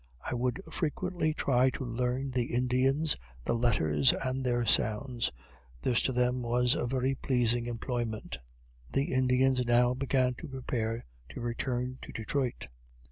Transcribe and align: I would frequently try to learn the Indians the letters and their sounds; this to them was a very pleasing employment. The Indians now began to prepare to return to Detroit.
I 0.27 0.33
would 0.33 0.59
frequently 0.71 1.31
try 1.35 1.69
to 1.77 1.85
learn 1.85 2.31
the 2.31 2.45
Indians 2.55 3.15
the 3.45 3.53
letters 3.53 4.13
and 4.13 4.43
their 4.43 4.65
sounds; 4.65 5.31
this 5.83 6.01
to 6.01 6.11
them 6.11 6.41
was 6.41 6.73
a 6.73 6.87
very 6.87 7.13
pleasing 7.13 7.67
employment. 7.67 8.39
The 8.89 9.13
Indians 9.13 9.63
now 9.63 9.93
began 9.93 10.33
to 10.39 10.47
prepare 10.47 11.05
to 11.29 11.39
return 11.41 11.99
to 12.01 12.11
Detroit. 12.11 12.65